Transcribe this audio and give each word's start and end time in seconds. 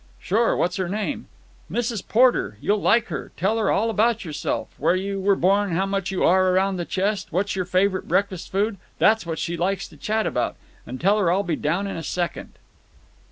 "Sure. 0.19 0.57
What's 0.57 0.77
her 0.77 0.89
name?" 0.89 1.27
"Mrs. 1.71 2.07
Porter. 2.07 2.57
You'll 2.59 2.81
like 2.81 3.09
her. 3.09 3.31
Tell 3.37 3.59
her 3.59 3.69
all 3.69 3.91
about 3.91 4.25
yourself—where 4.25 4.95
you 4.95 5.21
were 5.21 5.35
born, 5.35 5.73
how 5.73 5.85
much 5.85 6.09
you 6.09 6.23
are 6.23 6.51
round 6.53 6.79
the 6.79 6.85
chest, 6.85 7.27
what's 7.29 7.55
your 7.55 7.65
favourite 7.65 8.07
breakfast 8.07 8.51
food. 8.51 8.77
That's 8.97 9.27
what 9.27 9.37
she 9.37 9.55
likes 9.57 9.87
to 9.89 9.97
chat 9.97 10.25
about. 10.25 10.55
And 10.87 10.99
tell 10.99 11.19
her 11.19 11.31
I'll 11.31 11.43
be 11.43 11.55
down 11.55 11.85
in 11.85 11.97
a 11.97 12.01
second." 12.01 12.53